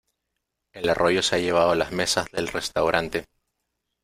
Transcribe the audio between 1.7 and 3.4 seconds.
las mesas del restaurante.